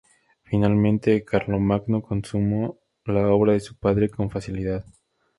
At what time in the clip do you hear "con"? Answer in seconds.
4.09-4.31